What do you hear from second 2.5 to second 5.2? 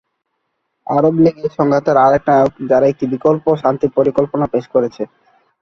যারা একটি বিকল্প শান্তি পরিকল্পনা পেশ করেছে।